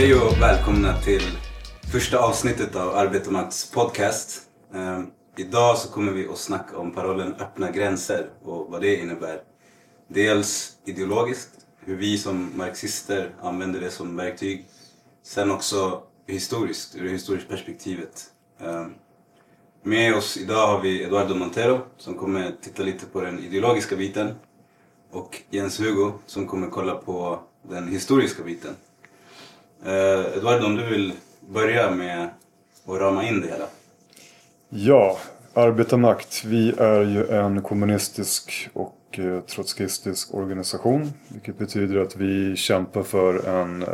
[0.00, 1.22] Hej och välkomna till
[1.92, 4.42] första avsnittet av Arbetarmakts podcast.
[4.74, 5.06] Ehm,
[5.36, 9.42] idag så kommer vi att snacka om parollen öppna gränser och vad det innebär.
[10.08, 14.66] Dels ideologiskt, hur vi som marxister använder det som verktyg.
[15.22, 18.24] Sen också historiskt, ur det historiska perspektivet.
[18.60, 18.94] Ehm,
[19.82, 24.34] med oss idag har vi Eduardo Montero som kommer titta lite på den ideologiska biten.
[25.10, 28.74] Och Jens Hugo som kommer kolla på den historiska biten.
[29.84, 31.12] Eh, Eduardo, om du vill
[31.48, 32.30] börja med
[32.86, 33.66] att rama in det hela.
[34.68, 35.18] Ja,
[35.54, 36.44] Arbetarmakt.
[36.44, 41.12] Vi är ju en kommunistisk och eh, trotskistisk organisation.
[41.28, 43.88] Vilket betyder att vi kämpar för en eh,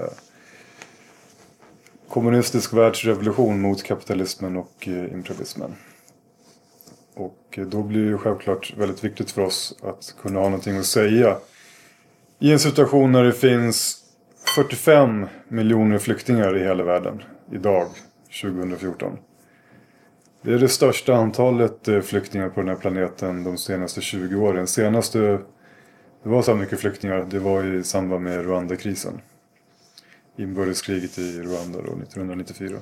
[2.08, 5.74] kommunistisk världsrevolution mot kapitalismen och eh, imperialismen.
[7.14, 10.86] Och eh, då blir det självklart väldigt viktigt för oss att kunna ha någonting att
[10.86, 11.36] säga.
[12.38, 14.05] I en situation när det finns
[14.56, 17.88] 45 miljoner flyktingar i hela världen idag,
[18.42, 19.18] 2014.
[20.42, 24.66] Det är det största antalet eh, flyktingar på den här planeten de senaste 20 åren.
[24.66, 25.18] Senaste
[26.22, 29.20] det var så här mycket flyktingar, det var i samband med Rwanda-krisen.
[30.36, 32.76] Inbördeskriget i Rwanda då, 1994.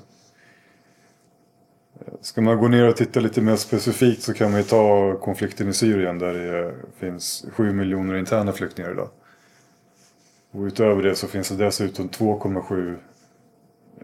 [2.00, 5.16] Eh, ska man gå ner och titta lite mer specifikt så kan man ju ta
[5.20, 9.08] konflikten i Syrien där det finns 7 miljoner interna flyktingar idag.
[10.54, 12.96] Och utöver det så finns det dessutom 2,7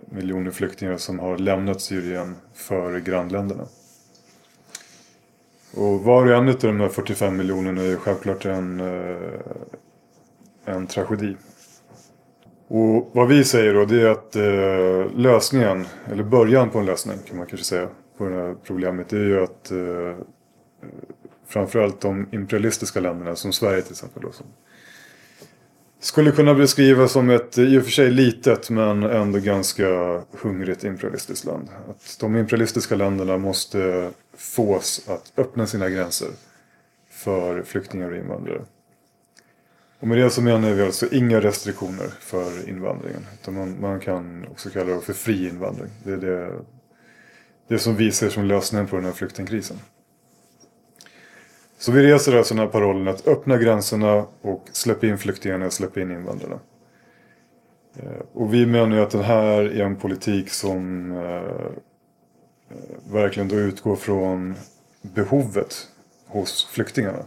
[0.04, 3.66] miljoner flyktingar som har lämnat Syrien för grannländerna.
[5.74, 9.40] Och var och en av de här 45 miljonerna är självklart en, eh,
[10.64, 11.36] en tragedi.
[12.68, 17.18] Och vad vi säger då det är att eh, lösningen, eller början på en lösning
[17.26, 20.24] kan man kanske säga, på det här problemet det är ju att eh,
[21.46, 24.46] framförallt de imperialistiska länderna som Sverige till exempel då, som
[26.00, 29.86] skulle kunna beskrivas som ett i och för sig litet men ändå ganska
[30.30, 31.68] hungrigt imperialistiskt land.
[31.88, 36.28] Att de imperialistiska länderna måste fås att öppna sina gränser
[37.10, 38.62] för flyktingar och invandrare.
[40.00, 43.26] Och med det så menar vi alltså inga restriktioner för invandringen.
[43.40, 45.90] Utan man, man kan också kalla det för fri invandring.
[46.04, 46.52] Det är det,
[47.68, 49.76] det som vi ser som lösningen på den här flyktingkrisen.
[51.80, 56.00] Så vi reser alltså den här parollen att öppna gränserna och släppa in flyktingarna, släppa
[56.00, 56.58] in invandrarna.
[57.96, 61.36] Eh, och vi menar ju att den här är en politik som eh,
[62.70, 64.54] eh, verkligen då utgår från
[65.02, 65.88] behovet
[66.26, 67.24] hos flyktingarna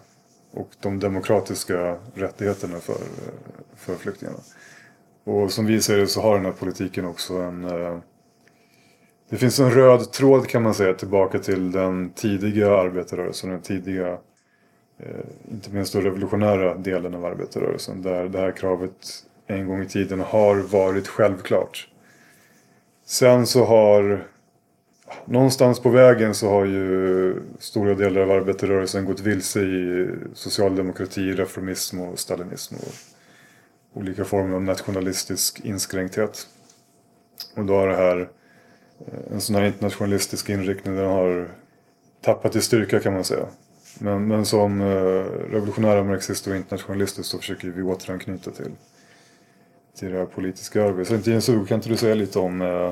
[0.52, 2.98] och de demokratiska rättigheterna för,
[3.76, 4.40] för flyktingarna.
[5.24, 7.62] Och som vi ser det så har den här politiken också en...
[9.30, 14.18] Det finns en röd tråd kan man säga tillbaka till den tidiga arbetarrörelsen, den tidiga,
[15.00, 18.02] Eh, inte minst den revolutionära delen av arbetarrörelsen.
[18.02, 21.88] Där det här kravet en gång i tiden har varit självklart.
[23.06, 24.28] Sen så har
[25.26, 32.02] någonstans på vägen så har ju stora delar av arbetarrörelsen gått vilse i socialdemokrati, reformism
[32.02, 32.76] och stalinism.
[32.76, 32.94] Och
[33.94, 36.48] olika former av nationalistisk inskränkthet.
[37.56, 38.30] Och då har det här,
[39.00, 41.48] eh, en sån här internationalistisk inriktning den har
[42.22, 43.48] tappat i styrka kan man säga.
[44.00, 44.86] Men, men som eh,
[45.52, 48.72] revolutionära marxister och internationalister så försöker vi återanknyta till,
[50.00, 51.24] till det här politiska arbetet.
[51.24, 52.92] Så Jens kan inte du säga lite om eh,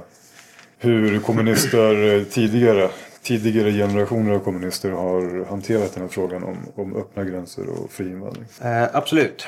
[0.78, 2.90] hur kommunister eh, tidigare,
[3.22, 8.06] tidigare generationer av kommunister har hanterat den här frågan om, om öppna gränser och fri
[8.06, 8.46] invandring.
[8.62, 9.48] Eh, absolut.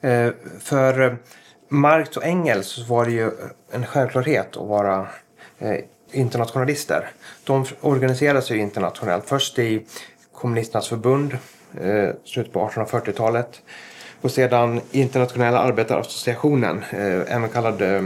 [0.00, 0.30] Eh,
[0.60, 1.16] för
[1.68, 3.30] Marx och Engels var det ju
[3.70, 5.08] en självklarhet att vara
[5.58, 5.78] eh,
[6.12, 7.10] internationalister.
[7.44, 9.24] De organiserade sig internationellt.
[9.28, 9.86] Först i
[10.36, 11.38] kommunisternas förbund,
[11.80, 13.62] eh, slutet på 1840-talet.
[14.20, 18.02] Och sedan Internationella arbetarassociationen, eh, även kallad eh,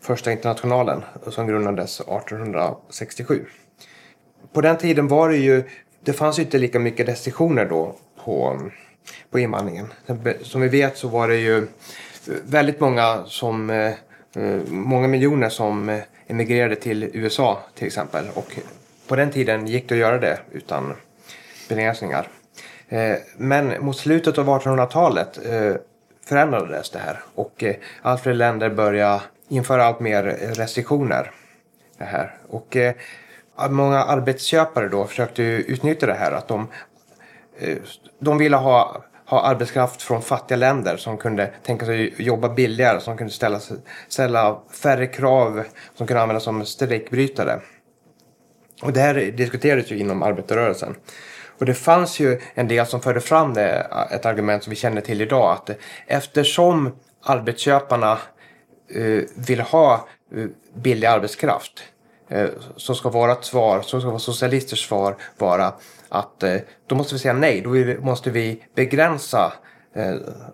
[0.00, 3.44] Första internationalen som grundades 1867.
[4.52, 5.62] På den tiden var det ju,
[6.04, 8.60] det fanns ju inte lika mycket restriktioner då på,
[9.30, 9.86] på invandringen.
[10.42, 11.66] Som vi vet så var det ju
[12.44, 13.92] väldigt många som, eh,
[14.36, 18.24] eh många miljoner som emigrerade till USA till exempel.
[18.34, 18.58] Och
[19.08, 20.94] på den tiden gick det att göra det utan
[21.68, 22.28] begränsningar.
[22.88, 25.74] Eh, men mot slutet av 1800-talet eh,
[26.26, 30.22] förändrades det här och eh, allt fler länder började införa allt mer
[30.54, 31.30] restriktioner.
[31.98, 32.34] Det här.
[32.48, 32.76] Och
[33.70, 36.68] många arbetsköpare då försökte utnyttja det här att de,
[38.18, 43.16] de ville ha, ha arbetskraft från fattiga länder som kunde tänka sig jobba billigare, som
[43.16, 43.60] kunde ställa,
[44.08, 47.60] ställa färre krav, som kunde användas som strejkbrytare.
[48.82, 50.96] Och det här diskuterades ju inom arbetarrörelsen.
[51.58, 55.00] Och det fanns ju en del som förde fram det, ett argument som vi känner
[55.00, 55.70] till idag, att
[56.06, 58.18] eftersom arbetsköparna
[58.94, 61.72] eh, vill ha eh, billig arbetskraft.
[62.28, 65.72] Eh, så ska vårt svar, så ska vara socialisters svar vara
[66.08, 66.56] att eh,
[66.86, 67.60] då måste vi säga nej.
[67.60, 69.52] Då måste vi begränsa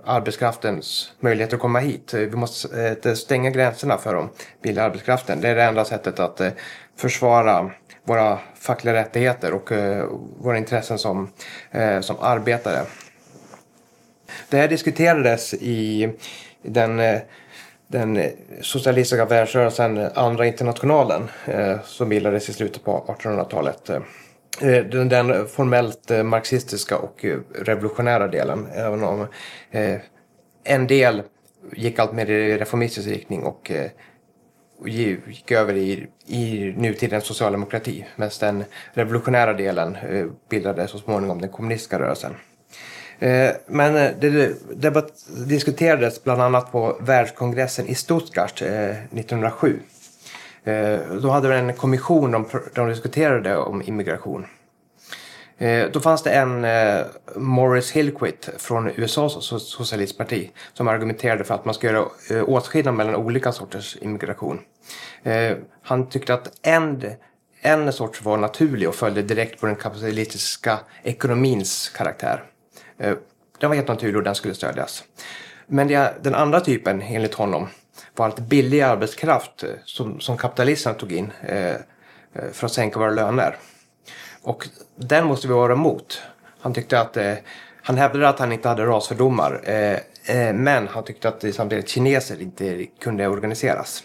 [0.05, 2.15] arbetskraftens möjligheter att komma hit.
[2.15, 4.29] Vi måste stänga gränserna för den
[4.62, 5.41] billiga arbetskraften.
[5.41, 6.41] Det är det enda sättet att
[6.97, 7.71] försvara
[8.05, 10.06] våra fackliga rättigheter och eh,
[10.39, 11.31] våra intressen som,
[11.71, 12.83] eh, som arbetare.
[14.51, 16.11] Det här diskuterades i
[16.62, 17.21] den, eh,
[17.87, 18.23] den
[18.61, 21.29] socialistiska världsrörelsen Andra internationalen
[21.85, 23.91] som bildades i slutet på 1800-talet.
[24.61, 27.25] Den, den formellt marxistiska och
[27.55, 28.67] revolutionära delen.
[28.75, 29.27] Även om
[30.65, 31.23] en del
[31.73, 33.71] gick allt mer i reformistisk riktning och
[34.85, 38.06] gick över i, i nutidens socialdemokrati.
[38.17, 42.35] Medan den revolutionära delen eh, bildade så småningom den kommunistiska rörelsen.
[43.19, 45.12] Eh, men eh, det, debatt,
[45.47, 49.79] diskuterades bland annat på världskongressen i Stuttgart 1907.
[51.23, 54.47] Då hade vi en kommission de, de diskuterade om immigration.
[55.59, 57.06] Eh, då fanns det en eh,
[57.37, 63.15] Morris Hillquit från USAs socialistparti som argumenterade för att man ska göra eh, åtskillnad mellan
[63.15, 64.61] olika sorters immigration.
[65.83, 67.03] Han tyckte att en,
[67.61, 72.45] en sorts var naturlig och följde direkt på den kapitalistiska ekonomins karaktär.
[73.61, 75.05] Den var helt naturlig och den skulle stödjas.
[75.67, 77.69] Men det, den andra typen, enligt honom,
[78.17, 81.75] var att billig arbetskraft som, som kapitalisterna tog in eh,
[82.53, 83.56] för att sänka våra löner.
[84.44, 86.23] Och den måste vi vara emot.
[86.61, 87.35] Han tyckte att eh,
[87.82, 89.61] han hävdade att han inte hade rasfördomar.
[89.64, 89.99] Eh,
[90.37, 94.02] eh, men han tyckte att samtidigt kineser inte kunde organiseras.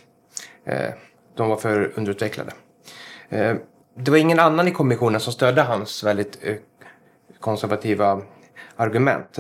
[0.65, 0.89] Eh,
[1.35, 2.51] de var för underutvecklade.
[3.29, 3.55] Eh,
[3.95, 6.55] det var ingen annan i kommissionen som stödde hans väldigt eh,
[7.39, 8.21] konservativa
[8.75, 9.39] argument.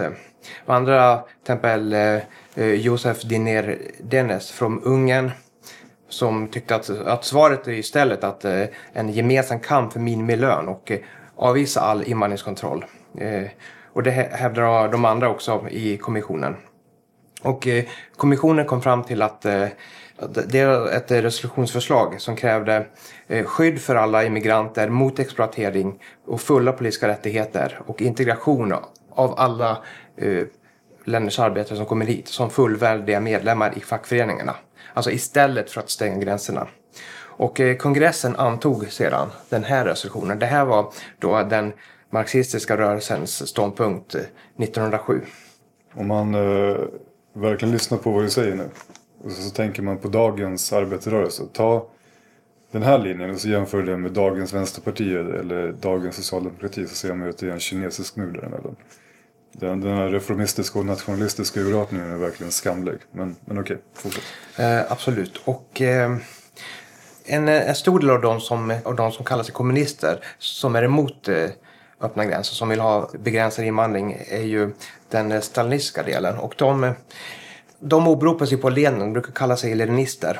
[0.65, 5.31] Och andra, till exempel eh, Josef Diner Dennes från Ungern
[6.09, 8.63] som tyckte att, att svaret är istället att eh,
[8.93, 10.99] en gemensam kamp för minimilön och eh,
[11.35, 12.85] avvisa all invandringskontroll.
[13.17, 13.45] Eh,
[13.93, 16.55] och det hävdar de andra också i kommissionen.
[17.41, 17.85] Och eh,
[18.17, 19.67] kommissionen kom fram till att eh,
[20.47, 22.85] det är ett resolutionsförslag som krävde
[23.27, 28.73] eh, skydd för alla immigranter mot exploatering och fulla politiska rättigheter och integration
[29.11, 29.77] av alla
[30.17, 30.43] eh,
[31.05, 34.55] länders arbetare som kommer hit som fullvärdiga medlemmar i fackföreningarna.
[34.99, 36.67] Alltså istället för att stänga gränserna.
[37.21, 40.39] Och eh, kongressen antog sedan den här resolutionen.
[40.39, 41.73] Det här var då den
[42.09, 44.21] marxistiska rörelsens ståndpunkt eh,
[44.57, 45.21] 1907.
[45.93, 46.77] Om man eh,
[47.33, 48.69] verkligen lyssnar på vad du säger nu
[49.23, 51.43] och så, så tänker man på dagens arbetarrörelse.
[51.53, 51.87] Ta
[52.71, 57.13] den här linjen och så jämför det med dagens vänsterpartier eller dagens socialdemokrati så ser
[57.13, 58.75] man att det är en kinesisk mur däremellan.
[59.51, 62.95] Den, den här reformistiska och nationalistiska urartningen är verkligen skamlig.
[63.11, 64.23] Men, men okej, fortsätt.
[64.57, 65.41] Eh, absolut.
[65.45, 66.17] Och eh,
[67.25, 70.75] en, eh, en stor del av de, som, av de som kallar sig kommunister som
[70.75, 71.49] är emot eh,
[72.01, 74.71] öppna gränser, som vill ha begränsad invandring, är ju
[75.09, 76.37] den eh, stalinistiska delen.
[76.37, 76.91] Och de, eh,
[77.79, 80.39] de åberopar sig på Lenin, de brukar kalla sig leninister.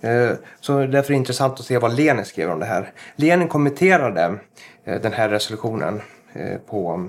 [0.00, 0.30] Eh,
[0.60, 2.92] så därför är det intressant att se vad Lenin skrev om det här.
[3.16, 4.38] Lenin kommenterade
[4.84, 6.02] eh, den här resolutionen
[6.32, 7.08] eh, på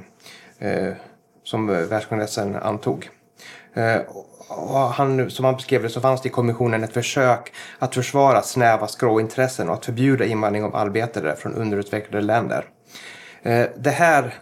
[1.43, 3.09] som världskongressen antog.
[3.73, 4.01] Eh,
[4.47, 8.41] och han, som han beskrev det så fanns det i kommissionen ett försök att försvara
[8.41, 12.65] snäva skråintressen och att förbjuda invandring av arbetare från underutvecklade länder.
[13.41, 14.33] Eh, det här,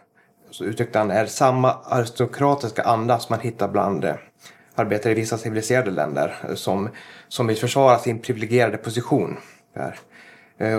[0.51, 4.15] så uttryckte han, är samma aristokratiska anda som man hittar bland eh,
[4.75, 6.89] arbetare i vissa civiliserade länder som,
[7.27, 9.37] som vill försvara sin privilegierade position.
[9.73, 9.99] Där.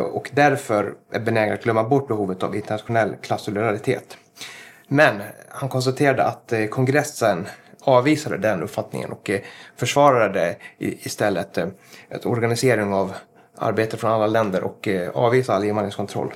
[0.01, 4.17] Och därför är benägna att glömma bort behovet av internationell klassolidaritet.
[4.93, 7.49] Men han konstaterade att eh, kongressen
[7.81, 9.41] avvisade den uppfattningen och eh,
[9.77, 11.67] försvarade istället eh,
[12.11, 13.13] ett organisering av
[13.59, 16.33] arbete från alla länder och avvisade all invandringskontroll.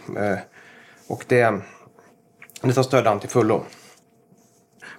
[1.08, 1.60] Och det,
[2.62, 3.62] det stödde han till fullo.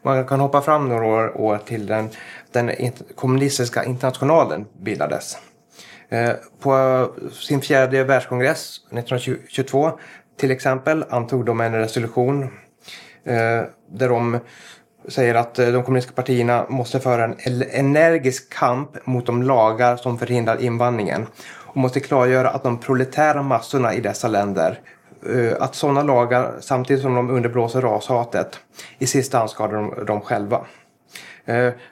[0.02, 2.10] Man kan hoppa fram några år till den,
[2.52, 2.72] den
[3.16, 5.38] kommunistiska internationalen bildades.
[6.60, 10.00] På sin fjärde världskongress 1922
[10.40, 12.50] till exempel antog de en resolution
[13.28, 14.40] Eh, där de
[15.08, 20.18] säger att eh, de kommunistiska partierna måste föra en energisk kamp mot de lagar som
[20.18, 24.80] förhindrar invandringen och måste klargöra att de proletära massorna i dessa länder
[25.30, 28.60] eh, att sådana lagar, samtidigt som de underblåser rashatet,
[29.00, 30.66] i sista hand skadar de dem själva.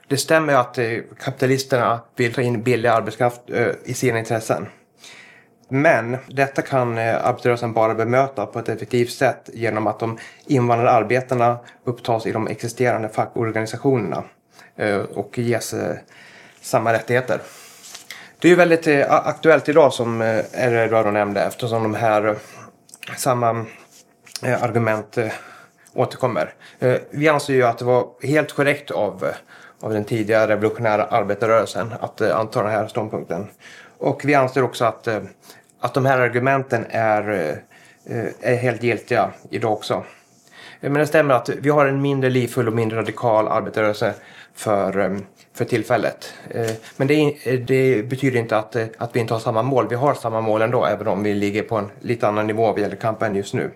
[0.08, 0.80] Det stämmer att
[1.20, 3.42] kapitalisterna vill ta in billig arbetskraft
[3.84, 4.68] i sina intressen.
[5.68, 10.92] Men detta kan eh, arbetarrörelsen bara bemöta på ett effektivt sätt genom att de invandrade
[10.92, 14.24] arbetarna upptas i de existerande fackorganisationerna
[14.76, 15.96] eh, och ges eh,
[16.62, 17.40] samma rättigheter.
[18.40, 22.36] Det är väldigt aktuellt idag som eh, nämnde eftersom de här
[23.18, 23.66] samma
[24.42, 25.18] argument
[25.94, 26.54] återkommer.
[27.10, 29.28] Vi anser ju att det var helt korrekt av,
[29.82, 33.48] av den tidiga revolutionära arbetarrörelsen att anta den här ståndpunkten.
[34.06, 35.20] Och vi anser också att, eh,
[35.80, 37.30] att de här argumenten är,
[38.06, 40.04] eh, är helt giltiga idag också.
[40.80, 44.14] Men det stämmer att vi har en mindre livfull och mindre radikal arbetarrörelse
[44.54, 45.18] för, eh,
[45.54, 46.34] för tillfället.
[46.98, 47.34] Men det,
[47.68, 49.88] det betyder inte att, att vi inte har samma mål.
[49.90, 52.80] Vi har samma mål ändå, även om vi ligger på en lite annan nivå vad
[52.80, 53.72] gäller kampen just nu.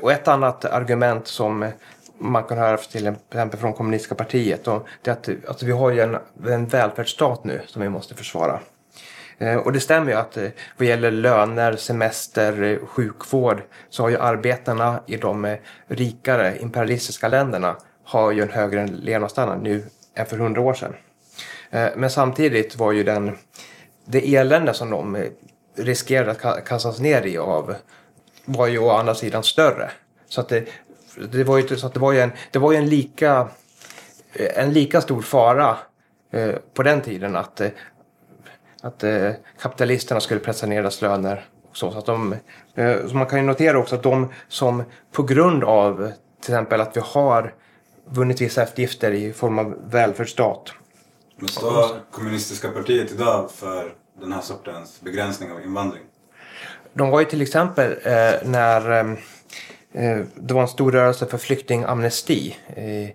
[0.00, 1.70] Och ett annat argument som
[2.18, 5.90] man kan höra till exempel från kommunistiska partiet, och det är att, att vi har
[5.90, 8.60] ju en, en välfärdsstat nu som vi måste försvara.
[9.38, 14.10] Eh, och det stämmer ju att eh, vad gäller löner, semester, eh, sjukvård så har
[14.10, 19.84] ju arbetarna i de rikare imperialistiska länderna har ju en högre levnadsstandard nu
[20.14, 20.94] än för hundra år sedan.
[21.96, 23.38] Men samtidigt var ju den,
[24.04, 25.24] det elände som de
[25.76, 27.74] riskerade att kastas ner i av
[28.44, 29.90] var ju å andra sidan större.
[30.28, 30.64] Så att det,
[31.32, 33.48] det var ju så att det var ju en, det var ju en lika
[34.34, 35.76] en lika stor fara
[36.74, 37.60] på den tiden att,
[38.82, 41.44] att eh, kapitalisterna skulle pressa ner deras löner.
[41.72, 42.34] Så, så, att de,
[42.74, 46.80] eh, så man kan ju notera också att de som på grund av till exempel
[46.80, 47.54] att vi har
[48.04, 50.72] vunnit vissa eftergifter i form av välfärdsstat.
[51.36, 56.02] Men står kommunistiska partiet idag för den här sortens begränsning av invandring?
[56.92, 59.10] De var ju till exempel eh, när eh,
[59.92, 62.56] eh, det var en stor rörelse för flyktingamnesti.
[62.66, 63.08] Eh,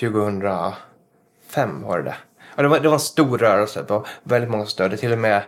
[0.00, 2.14] 2005 var det.
[2.56, 3.82] Ja, det, var, det var en stor rörelse.
[3.82, 4.96] Det var väldigt många som stödde.
[4.96, 5.42] Till och med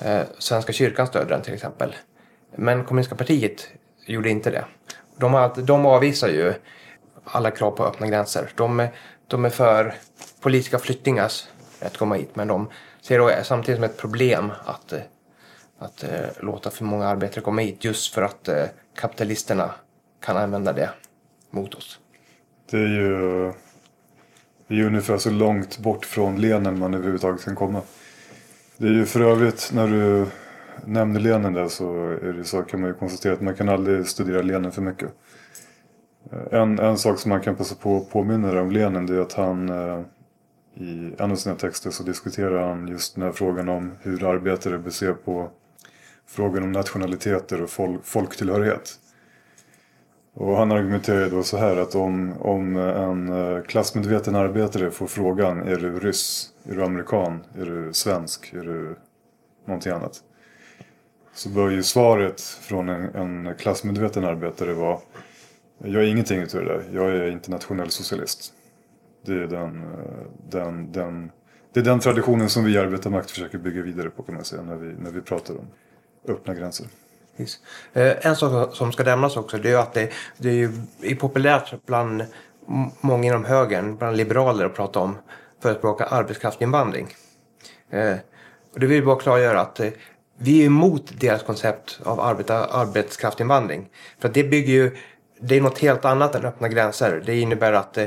[0.00, 1.94] eh, Svenska kyrkan stödde den till exempel.
[2.56, 3.68] Men kommunistiska partiet
[4.06, 4.64] gjorde inte det.
[5.16, 6.54] De, de avvisar ju
[7.24, 8.50] alla krav på öppna gränser.
[8.56, 8.90] De, är-
[9.26, 9.94] de är för
[10.40, 11.48] politiska flyktingars
[11.80, 12.30] rätt att komma hit.
[12.36, 12.70] Men de
[13.02, 15.00] ser det samtidigt som ett problem att eh,
[15.82, 18.64] att eh, låta för många arbetare komma hit just för att eh,
[18.96, 19.70] kapitalisterna
[20.24, 20.90] kan använda det
[21.50, 21.98] mot oss.
[22.70, 23.52] Det är ju,
[24.70, 27.82] det är ju ungefär så långt bort från Lenen man överhuvudtaget kan komma.
[28.76, 30.26] Det är ju för övrigt när du
[30.84, 34.06] nämner Lenen där så är det så kan man ju konstatera att man kan aldrig
[34.06, 35.10] studera Lenen för mycket.
[36.50, 39.20] En, en sak som man kan passa på att påminna dig om Lenen det är
[39.20, 40.00] att han eh,
[40.74, 44.90] i en av sina texter så diskuterar han just den här frågan om hur arbetare
[44.90, 45.50] ser på
[46.26, 48.98] frågan om nationaliteter och folk, folktillhörighet.
[50.40, 54.90] Och han argumenterar ju då så här att om, om eh, en eh, klassmedveten arbetare
[54.90, 58.96] får frågan är du ryss, är du amerikan, är du svensk, är du
[59.66, 60.22] någonting annat.
[61.34, 64.98] Så bör ju svaret från en, en klassmedveten arbetare vara
[65.78, 68.52] jag är ingenting utav det där, jag är internationell socialist.
[69.26, 71.30] Det är den, eh, den, den,
[71.72, 74.62] det är den traditionen som vi i arbetarmakt försöker bygga vidare på kan man säga
[74.62, 75.66] när vi, när vi pratar om
[76.28, 76.86] öppna gränser.
[77.40, 77.60] Precis.
[77.92, 80.72] Eh, en sak som ska nämnas också det är ju att det, det är ju
[81.02, 82.24] är populärt bland
[83.00, 85.18] många inom högern, bland liberaler att prata om
[85.62, 87.08] förespråka arbetskraftsinvandring.
[87.90, 88.14] Eh,
[88.74, 89.88] och det vill vi bara klargöra att eh,
[90.38, 93.88] vi är emot deras koncept av arbeta, arbetskraftsinvandring.
[94.18, 94.96] För att det bygger ju,
[95.40, 97.22] det är något helt annat än öppna gränser.
[97.26, 97.98] Det innebär att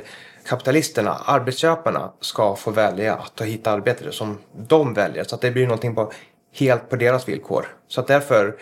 [0.48, 4.38] kapitalisterna, arbetsköparna, ska få välja att ta hit arbetare som
[4.68, 5.24] de väljer.
[5.24, 6.12] Så att det blir någonting på,
[6.54, 7.66] helt på deras villkor.
[7.88, 8.56] Så att därför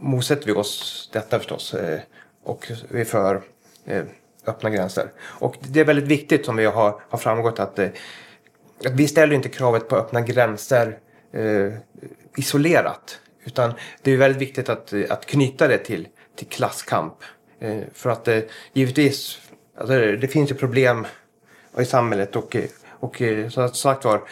[0.00, 1.74] motsätter vi oss detta förstås.
[1.74, 2.00] Eh,
[2.42, 3.42] och vi är för
[3.84, 4.04] eh,
[4.46, 5.12] öppna gränser.
[5.20, 7.88] Och det är väldigt viktigt som vi har, har framgått att, eh,
[8.86, 10.98] att vi ställer inte kravet på öppna gränser
[12.36, 13.20] isolerat.
[13.44, 17.14] Utan det är väldigt viktigt att, att knyta det till, till klasskamp.
[17.92, 18.28] För att
[18.72, 19.38] givetvis,
[19.78, 21.06] alltså, det finns ju problem
[21.78, 24.22] i samhället och, och som sagt var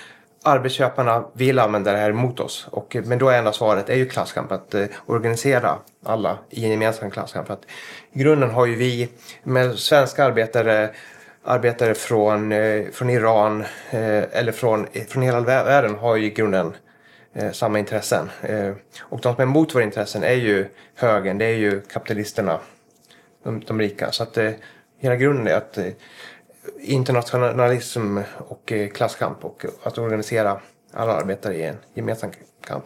[0.49, 2.69] arbetsköparna vill använda det här mot oss.
[2.71, 6.65] Och, eh, men då är enda svaret är ju klasskamp, att eh, organisera alla i
[6.65, 7.47] en gemensam klasskamp.
[7.47, 7.67] För att
[8.13, 9.09] I grunden har ju vi
[9.43, 10.91] med svenska arbetare
[11.49, 16.31] arbetare från, eh, från Iran eh, eller från, eh, från hela världen har ju i
[16.31, 16.77] grunden
[17.35, 18.31] eh, samma intressen.
[18.43, 22.59] Eh, och de som är emot våra intressen är ju högern, det är ju kapitalisterna,
[23.45, 24.13] de, de rika.
[24.13, 24.51] Så att eh,
[24.99, 25.93] hela grunden är att eh,
[26.81, 30.61] internationalism och eh, klasskamp och att organisera
[30.93, 32.31] alla arbetare i en gemensam
[32.67, 32.85] kamp.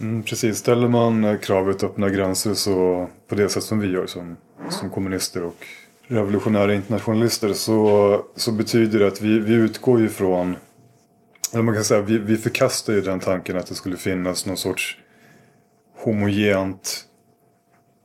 [0.00, 4.06] Mm, precis, ställer man eh, kravet öppna gränser så på det sätt som vi gör
[4.06, 4.36] som,
[4.70, 5.66] som kommunister och
[6.06, 10.56] revolutionära internationalister så, så betyder det att vi, vi utgår ju från
[11.52, 14.56] eller man kan säga vi, vi förkastar ju den tanken att det skulle finnas någon
[14.56, 14.98] sorts
[15.98, 17.04] homogent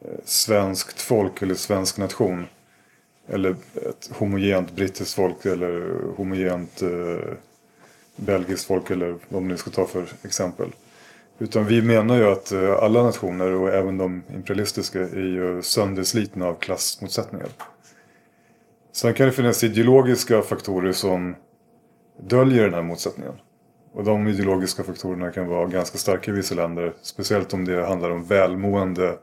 [0.05, 2.45] eh, svenskt folk eller svensk nation.
[3.27, 7.33] Eller ett homogent brittiskt folk eller homogent eh,
[8.15, 10.69] belgiskt folk eller vad man nu ska ta för exempel.
[11.39, 16.47] Utan vi menar ju att eh, alla nationer och även de imperialistiska är ju sönderslitna
[16.47, 17.47] av klassmotsättningar.
[18.91, 21.35] Sen kan det finnas ideologiska faktorer som
[22.21, 23.33] döljer den här motsättningen.
[23.93, 26.93] Och de ideologiska faktorerna kan vara ganska starka i vissa länder.
[27.01, 29.17] Speciellt om det handlar om välmående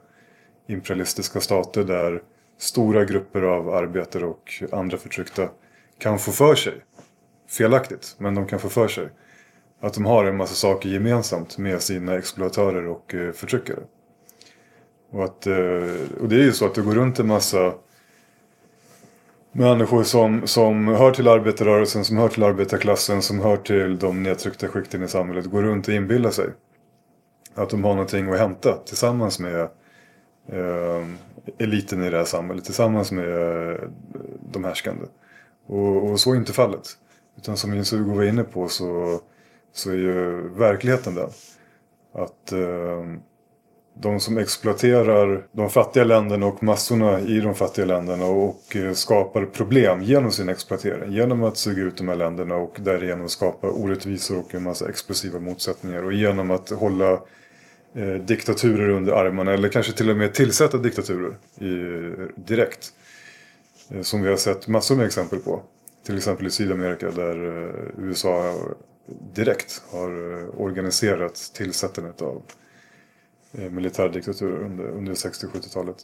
[0.67, 2.23] imperialistiska stater där
[2.59, 5.49] stora grupper av arbetare och andra förtryckta
[5.99, 6.75] kan få för sig,
[7.49, 9.09] felaktigt, men de kan få för sig
[9.81, 13.79] att de har en massa saker gemensamt med sina exploatörer och eh, förtryckare.
[15.11, 17.75] Och, att, eh, och det är ju så att det går runt en massa
[19.53, 24.69] människor som, som hör till arbetarrörelsen, som hör till arbetarklassen, som hör till de nedtryckta
[24.69, 25.47] skikten i samhället.
[25.47, 26.49] Går runt och inbillar sig
[27.55, 29.69] att de har någonting att hämta tillsammans med
[30.49, 31.07] eh,
[31.59, 32.65] eliten i det här samhället.
[32.65, 33.81] Tillsammans med eh,
[34.53, 35.05] de härskande.
[35.67, 36.89] Och, och, så är inte fallet.
[37.37, 39.21] Utan som Jens Hugo var inne på så,
[39.73, 41.31] så är ju verkligheten den.
[42.15, 43.05] Att eh,
[43.95, 49.45] de som exploaterar de fattiga länderna och massorna i de fattiga länderna och eh, skapar
[49.45, 51.13] problem genom sin exploatering.
[51.13, 55.39] Genom att suga ut de här länderna och därigenom skapa orättvisor och en massa explosiva
[55.39, 56.05] motsättningar.
[56.05, 57.21] Och genom att hålla
[57.95, 61.73] eh, diktaturer under armarna eller kanske till och med tillsätta diktaturer i,
[62.37, 62.93] direkt.
[63.91, 65.63] Eh, som vi har sett massor med exempel på.
[66.07, 68.55] Till exempel i Sydamerika där eh, USA
[69.35, 72.43] direkt har eh, organiserat tillsättandet av
[73.59, 75.97] Eh, militärdiktaturer under, under 60-70-talet.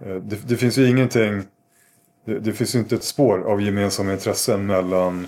[0.00, 1.42] Eh, det, det, finns ju ingenting,
[2.24, 5.26] det, det, finns ju inte ett spår av gemensamma intressen mellan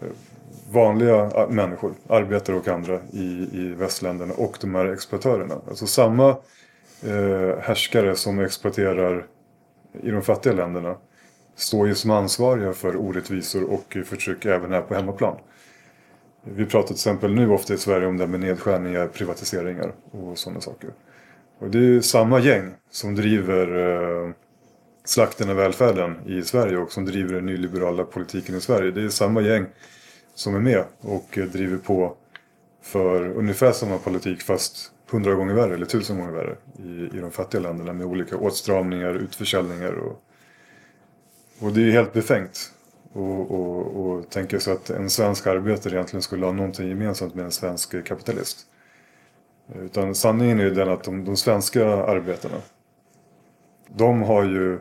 [0.00, 0.08] eh,
[0.74, 5.54] vanliga ah, människor, arbetare och andra i, i västländerna och de här exploatörerna.
[5.68, 6.28] Alltså samma
[7.02, 9.26] eh, härskare som exploaterar
[10.02, 10.96] i de fattiga länderna
[11.56, 15.36] står ju som ansvariga för orättvisor och förtryck även här på hemmaplan.
[16.44, 20.60] Vi pratar till exempel nu ofta i Sverige om det med nedskärningar, privatiseringar och sådana
[20.60, 20.90] saker.
[21.58, 24.30] Och det är ju samma gäng som driver eh,
[25.04, 28.90] slakten av välfärden i Sverige och som driver den nyliberala politiken i Sverige.
[28.90, 29.66] Det är samma gäng
[30.34, 32.16] som är med och driver på
[32.82, 37.30] för ungefär samma politik fast hundra gånger värre eller tusen gånger värre i, i de
[37.30, 40.22] fattiga länderna med olika åtstramningar, utförsäljningar och,
[41.60, 42.72] och det är ju helt befängt
[43.12, 47.44] och, och, och tänka sig att en svensk arbetare egentligen skulle ha någonting gemensamt med
[47.44, 48.66] en svensk kapitalist.
[49.74, 52.56] Utan sanningen är ju den att de, de svenska arbetarna
[53.88, 54.78] de har ju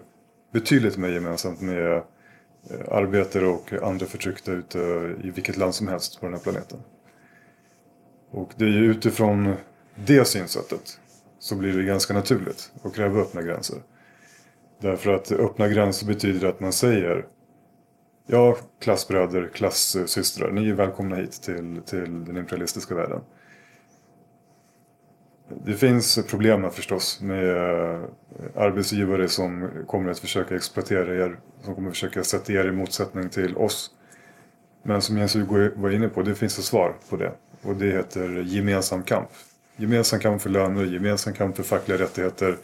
[0.54, 2.04] betydligt mer gemensamt med
[2.70, 4.80] Eh, arbetare och andra förtryckta ute
[5.24, 6.80] i vilket land som helst på den här planeten.
[8.32, 9.56] Och det är ju utifrån
[9.96, 11.00] det synsättet
[11.40, 13.78] så blir det ganska naturligt att kräva öppna gränser.
[14.80, 17.26] Därför att öppna gränser betyder att man säger
[18.28, 20.52] Ja, klassbröder, klassystrar.
[20.52, 23.22] Ni är välkomna hit till, till den imperialistiska världen.
[25.66, 28.04] Det finns problem förstås med
[28.56, 31.40] arbetsgivare som kommer att försöka exploatera er.
[31.64, 33.92] Som kommer att försöka sätta er i motsättning till oss.
[34.84, 37.32] Men som Jens Hugo var inne på, det finns ett svar på det.
[37.62, 39.30] Och det heter gemensam kamp.
[39.76, 42.58] Gemensam kamp för löner, gemensam kamp för fackliga rättigheter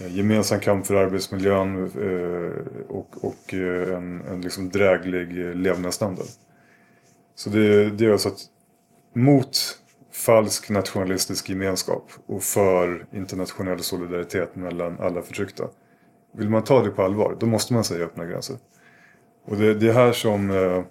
[0.00, 6.26] eh, gemensam kamp för arbetsmiljön eh, och, och eh, en, en liksom dräglig levnadsstandard.
[7.34, 8.40] Så det, det är alltså att
[9.14, 9.79] mot
[10.12, 15.64] falsk nationalistisk gemenskap och för internationell solidaritet mellan alla förtryckta.
[16.32, 18.56] Vill man ta det på allvar, då måste man säga öppna gränser.
[19.44, 20.84] Och det, det är här som eh, eh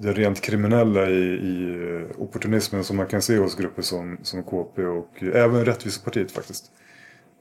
[0.00, 4.42] det rent kriminella i, i eh, opportunismen som man kan se hos grupper som, som
[4.42, 6.70] KP och även Rättvisepartiet faktiskt.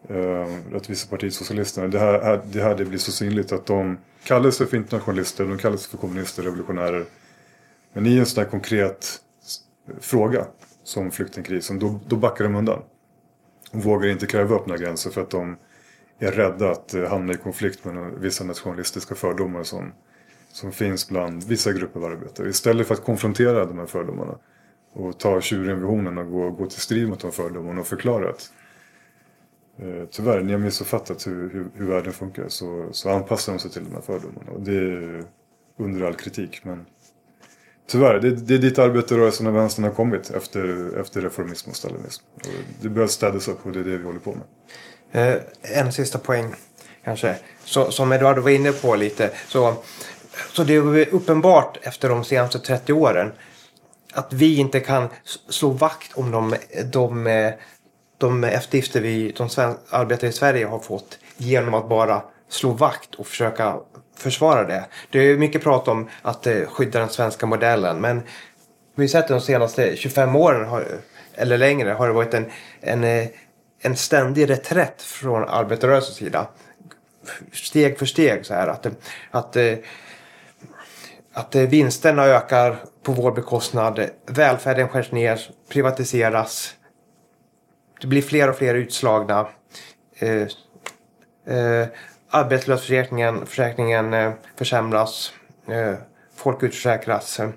[0.10, 1.88] Eh, Rättvisepartiet Socialisterna.
[1.88, 5.58] Det här, det här det blir så synligt att de kallar sig för internationalister, de
[5.58, 7.06] kallar sig för kommunister, revolutionärer.
[7.94, 9.22] Men i en sån här konkret
[10.00, 10.48] fråga
[10.84, 12.82] som flyktingkrisen, då, då backar de undan.
[13.72, 15.58] De vågar inte kräva öppna gränser för att de
[16.20, 19.92] är rädda att eh, hamna i konflikt med vissa nationalistiska fördomar som
[20.58, 22.50] som finns bland vissa grupper av arbetare.
[22.50, 24.38] Istället för att konfrontera de här fördomarna
[24.94, 28.30] och ta tjuren vid hornen och gå, gå till strid mot de fördomarna och förklara
[28.30, 28.52] att
[29.78, 33.72] eh, tyvärr, ni har missuppfattat hur, hur, hur världen funkar så, så anpassar de sig
[33.72, 34.52] till de här fördomarna.
[34.52, 35.24] Och det är
[35.78, 36.66] under all kritik.
[36.66, 36.86] Men
[37.88, 42.24] tyvärr, det, det är dit arbetarrörelsen och vänstern har kommit efter, efter reformism och stalinism.
[42.82, 45.34] Det behövs städas upp och det är det vi håller på med.
[45.34, 46.56] Eh, en sista poäng
[47.04, 47.36] kanske.
[47.64, 49.32] Så, som Eduardo var inne på lite.
[49.48, 49.76] Så
[50.54, 53.32] så det är uppenbart efter de senaste 30 åren
[54.14, 55.10] att vi inte kan
[55.50, 57.52] slå vakt om de, de,
[58.18, 59.50] de eftergifter vi, de
[59.90, 63.76] arbetare i Sverige har fått genom att bara slå vakt och försöka
[64.18, 64.86] försvara det.
[65.12, 68.22] Det är mycket prat om att eh, skydda den svenska modellen men
[68.96, 70.86] vi har sett de senaste 25 åren har,
[71.36, 72.46] eller längre har det varit en,
[72.82, 73.28] en, eh,
[73.80, 76.48] en ständig reträtt från arbetarrörelsens sida.
[77.54, 78.88] Steg för steg så här att,
[79.32, 79.74] att, eh,
[81.34, 84.10] att vinsterna ökar på vår bekostnad.
[84.26, 86.74] Välfärden skärs ner, privatiseras.
[88.02, 89.48] Det blir fler och fler utslagna.
[90.20, 90.48] Eh,
[91.56, 91.88] eh,
[92.30, 95.34] arbetslöshetsförsäkringen försäkringen, eh, försämras.
[95.68, 95.94] Eh,
[96.36, 97.40] folk utförsäkras.
[97.40, 97.50] Eh,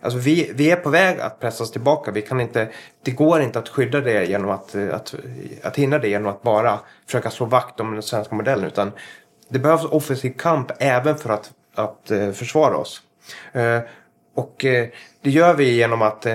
[0.00, 2.10] alltså vi, vi är på väg att pressas tillbaka.
[2.10, 2.68] Vi kan inte,
[3.02, 5.14] det går inte att skydda det genom att, att,
[5.62, 8.64] att hindra det genom att bara försöka slå vakt om den svenska modellen.
[8.64, 8.92] Utan
[9.48, 13.02] det behövs offensiv kamp även för att, att försvara oss.
[14.34, 14.56] Och
[15.22, 16.26] det gör vi genom att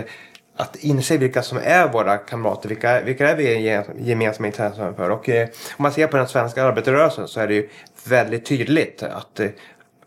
[0.55, 5.09] att inse vilka som är våra kamrater, vilka, vilka är vi gemensamma intressen för.
[5.09, 7.69] Och eh, om man ser på den svenska arbetarrörelsen så är det ju
[8.07, 9.49] väldigt tydligt att, eh,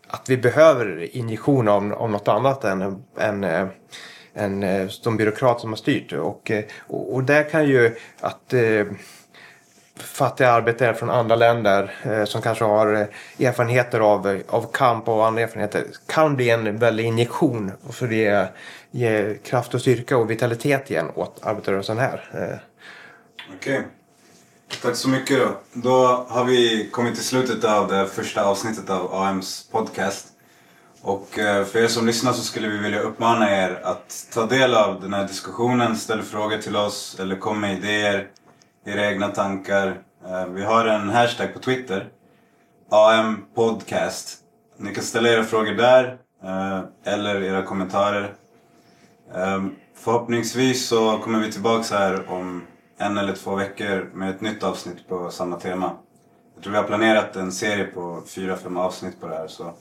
[0.07, 3.67] att vi behöver injektion av, av något annat än, än, eh,
[4.33, 6.13] än eh, de byråkrater som har styrt.
[6.13, 8.85] Och, eh, och, och där kan ju att eh,
[10.01, 15.07] fattiga arbetare från andra länder eh, som kanske har eh, erfarenheter av, eh, av kamp
[15.07, 18.49] och andra erfarenheter kan bli en väldig injektion för det
[18.91, 22.29] ge kraft och styrka och vitalitet igen åt arbetarrörelsen här.
[22.33, 22.59] Eh.
[23.55, 23.77] Okej.
[23.77, 23.81] Okay.
[24.81, 25.57] Tack så mycket då.
[25.73, 30.27] Då har vi kommit till slutet av det första avsnittet av AMs podcast.
[31.01, 35.01] Och för er som lyssnar så skulle vi vilja uppmana er att ta del av
[35.01, 38.27] den här diskussionen, ställ frågor till oss eller kom med idéer,
[38.89, 40.01] era egna tankar.
[40.25, 42.09] Eh, vi har en hashtag på Twitter,
[42.89, 44.37] AM Podcast.
[44.77, 48.33] Ni kan ställa era frågor där eh, eller era kommentarer.
[49.35, 52.61] Ehm, förhoppningsvis så kommer vi tillbaka här om
[52.97, 55.91] en eller två veckor med ett nytt avsnitt på samma tema.
[56.55, 59.73] Jag tror vi har planerat en serie på fyra, fem avsnitt på det här så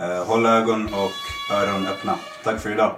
[0.00, 2.14] eh, håll ögon och öron öppna.
[2.44, 2.94] Tack för idag!